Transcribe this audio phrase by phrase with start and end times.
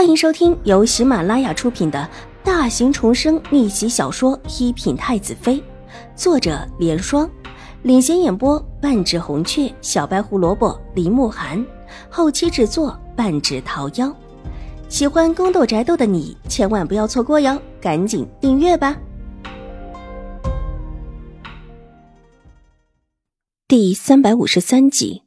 [0.00, 2.08] 欢迎收听由喜马拉雅出品的
[2.42, 5.56] 大型重生逆袭小说《一品太子妃》，
[6.16, 7.30] 作者：莲霜，
[7.82, 11.62] 领衔演播：半指红雀、小白胡萝卜、林慕寒，
[12.08, 14.10] 后期制作：半指桃夭。
[14.88, 18.96] 喜欢宫斗宅斗的你千万不要错过哟，赶紧订阅吧！
[23.68, 25.24] 第三百五十三集，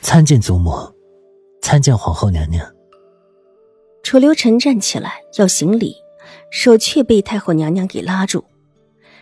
[0.00, 0.72] 参见祖母，
[1.60, 2.77] 参见皇后娘娘。
[4.08, 5.94] 楚留臣站起来要行礼，
[6.50, 8.42] 手却被太后娘娘给拉住，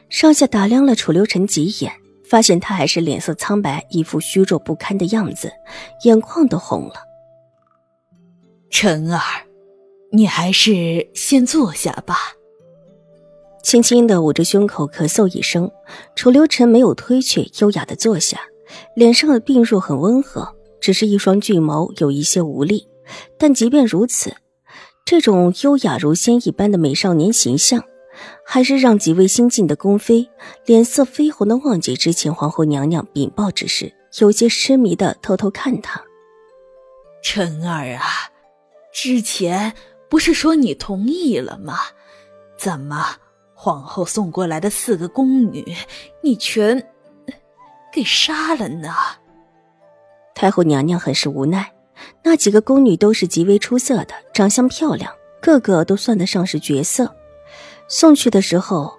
[0.08, 1.92] 上下打量了楚留臣几眼，
[2.30, 5.52] 发现他还是脸色苍白，一副虚弱不堪的样子，
[6.04, 6.94] 眼眶都红了。
[8.70, 9.18] 臣儿，
[10.12, 12.16] 你还是先坐下吧。
[13.64, 15.68] 轻轻的捂着胸口咳嗽一声，
[16.14, 18.38] 楚留臣没有推却，优雅的坐下，
[18.94, 22.86] 脸上的病弱很温和，只是一双巨眸有一些无力。
[23.36, 24.32] 但即便如此，
[25.06, 27.84] 这种优雅如仙一般的美少年形象，
[28.44, 30.28] 还是让几位新晋的宫妃
[30.64, 36.03] 脸色绯红的忘记之前皇后娘娘禀报之事，有些痴迷的偷偷看他。
[37.22, 38.03] 晨儿啊，
[38.92, 39.75] 之前
[40.08, 41.78] 不是说你同意了吗？
[42.58, 43.06] 怎么？
[43.55, 45.64] 皇后送过来的四个宫女，
[46.20, 46.84] 你全
[47.92, 48.92] 给杀了呢？
[50.34, 51.73] 太后娘娘很是无奈。
[52.22, 57.14] 那几个宫女都是极为出色的，长相漂亮，个个都算得上是绝色。
[57.89, 58.92] 送去的时候，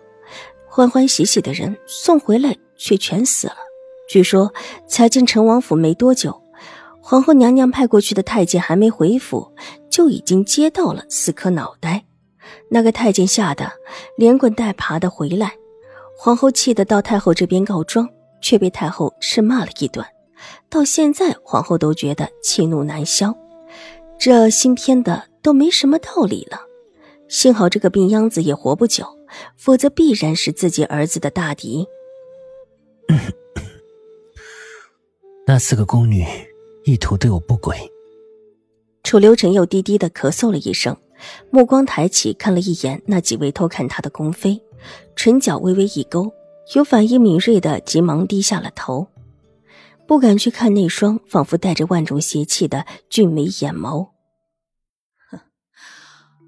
[0.68, 3.58] 欢欢喜喜的人，送回来却全死了。
[4.10, 4.54] 据说
[4.88, 6.42] 才进陈王府没多久，
[7.02, 9.54] 皇后娘娘派过去的太监还没回府，
[9.90, 12.06] 就已经接到了四颗脑袋。
[12.70, 13.70] 那个太监吓得
[14.18, 15.54] 连滚带爬的回来，
[16.18, 18.08] 皇后气得到太后这边告状，
[18.42, 20.06] 却被太后斥骂了一顿。
[20.70, 23.36] 到现在，皇后都觉得气怒难消，
[24.20, 26.60] 这新编的都没什么道理了。
[27.28, 29.06] 幸好这个病秧子也活不久，
[29.56, 31.86] 否则必然是自己儿子的大敌。
[35.46, 36.26] 那四个宫女
[36.84, 37.78] 意图对我不轨。
[39.04, 40.96] 楚留臣又低低的咳嗽了一声。
[41.50, 44.62] 目光抬起，看了一眼那几位偷看他的宫妃，
[45.16, 46.32] 唇角微微一勾，
[46.76, 49.08] 有反应敏锐的急忙低下了头，
[50.08, 54.10] 不敢去看那双仿佛带着万种邪气的俊美眼眸。
[55.30, 55.40] 哼，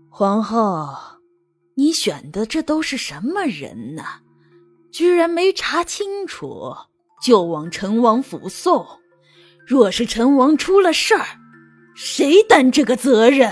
[0.09, 0.88] 皇后，
[1.75, 4.03] 你选的这都是什么人呢？
[4.92, 6.74] 居然没查清楚
[7.22, 8.88] 就往陈王府送，
[9.68, 11.25] 若是陈王出了事儿，
[11.96, 13.52] 谁担这个责任？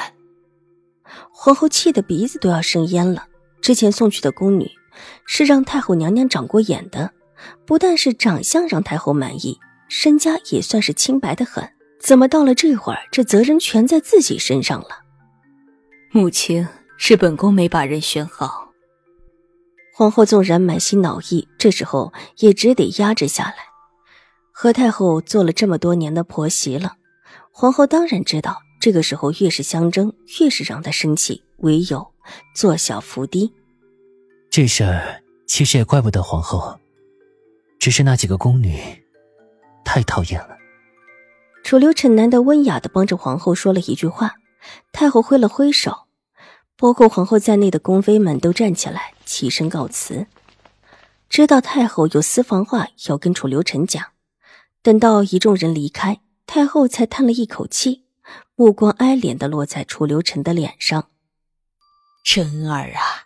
[1.32, 3.28] 皇后气得鼻子都要生烟了。
[3.62, 4.72] 之前送去的宫女
[5.26, 7.12] 是让太后娘娘长过眼的，
[7.66, 11.68] 不但是长相让太后满意，身家也算是清白的很。
[12.00, 14.90] 怎么到了这会儿，这责任全在自己身上了？
[16.12, 16.68] 母亲，
[16.98, 18.72] 是本宫没把人选好。
[19.94, 23.56] 皇后纵然满心恼意，这时候也只得压制下来。
[24.52, 26.98] 何太后做了这么多年的婆媳了，
[27.52, 28.58] 皇后当然知道。
[28.80, 32.08] 这个时候越是相争，越是让她生气，唯有
[32.56, 33.52] 做小伏低。
[34.52, 36.80] 这事儿其实也怪不得皇后，
[37.80, 38.80] 只是那几个宫女
[39.88, 40.58] 太讨厌了。
[41.64, 44.36] 楚留臣难得温雅的帮着皇后说了一句话，
[44.92, 46.08] 太后挥了挥手，
[46.76, 50.28] 包括皇后在内的宫妃们都站起来起身告辞。
[51.30, 54.04] 知道太后有私房话要跟楚留臣讲，
[54.82, 58.04] 等到一众人离开，太后才叹了一口气。
[58.56, 61.08] 目光哀怜的落在楚留臣的脸上。
[62.26, 63.24] 臣儿啊，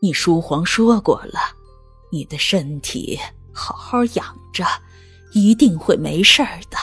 [0.00, 1.38] 你叔皇说过了，
[2.10, 3.18] 你的身体
[3.52, 4.64] 好好养着，
[5.32, 6.76] 一定会没事儿的。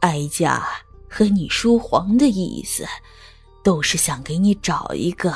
[0.00, 0.62] 哀家
[1.08, 2.86] 和你叔皇的意思，
[3.62, 5.34] 都是想给你找一个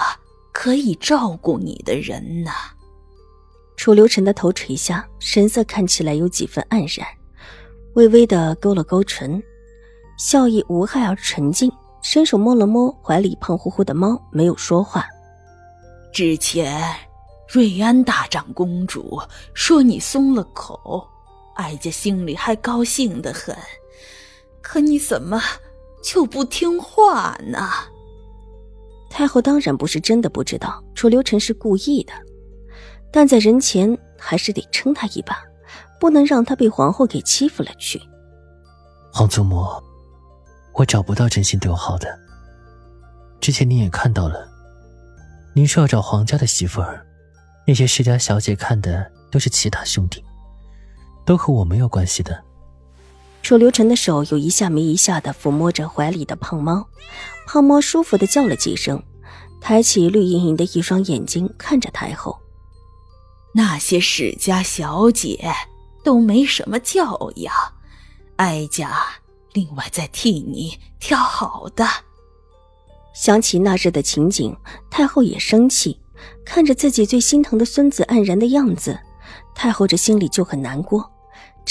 [0.53, 2.51] 可以照顾你的人呢。
[3.77, 7.09] 楚留臣的头垂下，神色看起来有几分黯然，
[7.95, 9.43] 微微的勾了勾唇。
[10.19, 11.73] 笑意无害而沉静，
[12.03, 15.07] 伸手摸了摸怀里胖乎乎的猫，没有说话。
[16.13, 16.95] 之前
[17.49, 19.19] 瑞安大长公主
[19.55, 21.09] 说你松了口，
[21.61, 23.57] 哀家心里还高兴的很。
[24.61, 25.41] 可你怎么
[26.03, 27.69] 就不听话呢？
[29.09, 32.13] 太后当然不是真的不知道楚留臣是故意的，
[33.13, 35.37] 但在人前还是得撑他一把，
[35.99, 38.01] 不能让他被皇后给欺负了去。
[39.13, 39.65] 皇祖母。
[40.73, 42.19] 我找不到真心对我好的。
[43.41, 44.49] 之前你也看到了，
[45.53, 47.05] 您说要找皇家的媳妇儿，
[47.67, 50.25] 那些世家小姐看的都是其他兄弟，
[51.31, 52.43] 都和我没有关系的。
[53.41, 56.85] 楚留臣的手有一下没一下的抚摸着怀里的胖猫，
[57.47, 59.01] 胖猫舒服的叫了几声，
[59.61, 62.37] 抬起绿莹莹的一双眼睛看着太后。
[63.55, 65.53] 那些史家小姐
[66.03, 67.55] 都没什么教养，
[68.35, 68.91] 哀家
[69.53, 71.87] 另外再替你挑好的。
[73.15, 74.57] 想起那日的情景，
[74.91, 76.01] 太后也生气，
[76.45, 78.99] 看着自己最心疼的孙子黯然的样子，
[79.55, 81.09] 太后这心里就很难过。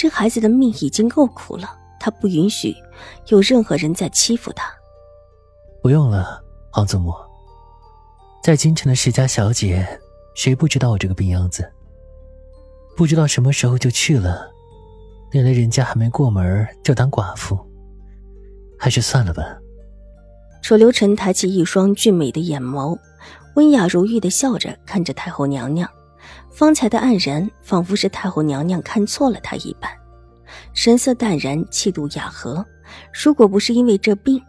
[0.02, 2.74] 这孩子的命已经够苦了，他不允许
[3.28, 4.72] 有任何人再欺负他。
[5.84, 6.42] 不用了，
[6.72, 7.14] 皇祖母。
[8.42, 9.86] 在京城的世家小姐，
[10.36, 11.70] 谁不知道我这个病秧子？
[12.96, 14.50] 不知道什么时候就去了，
[15.32, 17.60] 连累人家还没过门就当寡妇，
[18.80, 19.44] 还是算了吧。
[20.62, 22.98] 楚留臣抬起一双俊美的眼眸，
[23.58, 25.92] 温雅如玉的笑着看着太后娘娘。
[26.52, 29.90] 方才的黯然，仿佛是太后娘娘看错了他一般，
[30.74, 32.66] 神色淡然，气度雅和。
[33.14, 34.42] 如果不是因为这病，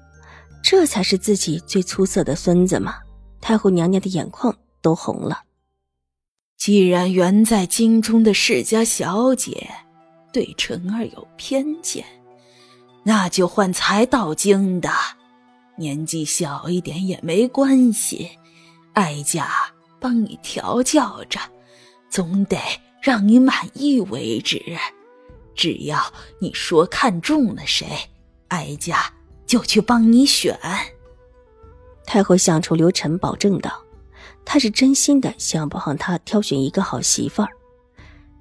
[0.62, 2.96] 这才是自己最出色的孙子吗？
[3.40, 5.42] 太后娘娘的眼眶都红了。
[6.56, 9.70] 既然原在京中的世家小姐
[10.32, 12.04] 对辰儿有偏见，
[13.02, 14.90] 那就换才到京的，
[15.76, 18.30] 年纪小一点也没关系，
[18.92, 19.48] 哀家
[19.98, 21.40] 帮你调教着。
[22.10, 22.58] 总得
[23.00, 24.60] 让你满意为止，
[25.54, 27.86] 只要你说看中了谁，
[28.48, 29.12] 哀家
[29.46, 30.58] 就去帮你选。
[32.04, 33.80] 太后向楚留臣保证道
[34.44, 37.48] ：“她是真心的想帮他挑选一个好媳妇儿，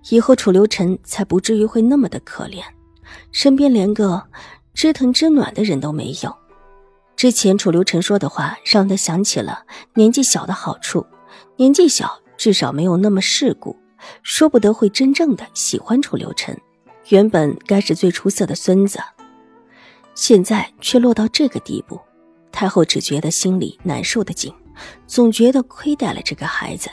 [0.09, 2.63] 以后楚留臣才不至于会那么的可怜，
[3.31, 4.23] 身边连个
[4.73, 6.35] 知疼知暖的人都没有。”
[7.15, 11.05] 之前楚留臣说的话，让他想起了年纪小的好处，
[11.57, 12.19] 年纪小。
[12.39, 13.75] 至少没有那么世故，
[14.23, 16.57] 说不得会真正的喜欢楚留臣。
[17.09, 18.97] 原本该是最出色的孙子，
[20.15, 21.99] 现在却落到这个地步。
[22.49, 24.53] 太后只觉得心里难受的紧，
[25.05, 26.89] 总觉得亏待了这个孩子。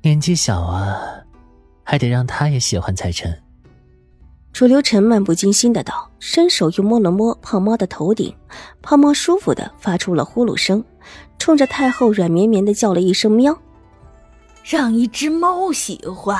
[0.00, 0.98] 年纪小啊，
[1.84, 3.30] 还得让他也喜欢才成。
[4.54, 8.34] 楚留臣漫不经心的道，伸手又摸了摸胖猫的头顶，
[8.80, 10.82] 胖猫舒服的发出了呼噜声，
[11.38, 13.54] 冲着太后软绵绵的叫了一声喵。
[14.68, 16.36] 让一只猫喜欢，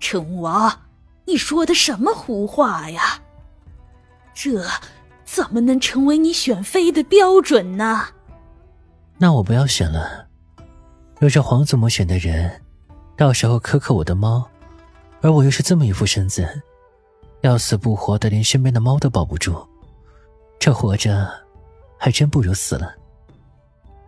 [0.00, 0.76] 成王，
[1.24, 3.22] 你说的什么胡话呀？
[4.34, 4.66] 这
[5.24, 8.06] 怎么能成为你选妃的标准呢？
[9.18, 10.26] 那我不要选了。
[11.20, 12.60] 若是皇祖母选的人，
[13.16, 14.44] 到时候苛刻我的猫，
[15.20, 16.60] 而我又是这么一副身子，
[17.42, 19.64] 要死不活的，连身边的猫都保不住，
[20.58, 21.30] 这活着
[21.96, 22.96] 还真不如死了。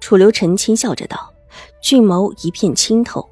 [0.00, 1.32] 楚留臣轻笑着道。
[1.82, 3.28] 俊眸一片清透，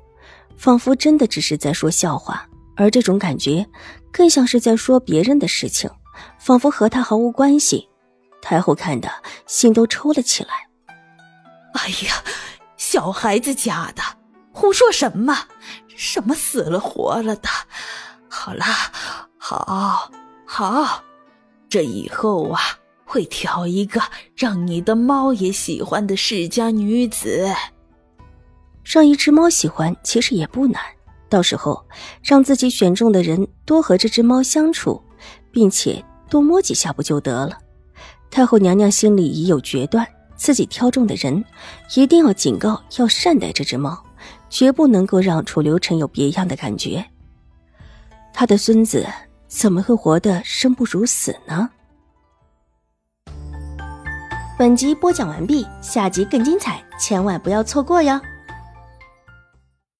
[0.57, 3.67] 仿佛真的只是在说笑话，而这种感觉
[4.13, 5.91] 更像是在说别人的事情，
[6.39, 7.89] 仿佛和他毫无关系。
[8.41, 9.11] 太后看的
[9.47, 10.51] 心都抽了起来。
[11.75, 12.23] 哎呀，
[12.77, 14.03] 小孩子家的，
[14.53, 15.47] 胡说什么？
[15.97, 17.49] 什么死了活了的？
[18.29, 18.65] 好了，
[19.37, 20.11] 好，
[20.47, 21.03] 好，
[21.69, 22.61] 这以后啊，
[23.05, 24.01] 会挑一个
[24.37, 27.49] 让你的猫也喜欢的世家女子。
[28.89, 30.81] 让一只猫喜欢其实也不难，
[31.29, 31.85] 到时候
[32.23, 35.03] 让自己选中的人多和这只猫相处，
[35.53, 37.59] 并且多摸几下不就得了？
[38.31, 41.45] 太后娘娘心里已有决断，自己挑中的人
[41.97, 44.03] 一定要警告，要善待这只猫，
[44.49, 47.05] 绝不能够让楚留臣有别样的感觉。
[48.33, 49.07] 他的孙子
[49.47, 51.69] 怎么会活得生不如死呢？
[54.59, 58.19] 本集播讲完毕，下集更精彩，千万不要错过哟！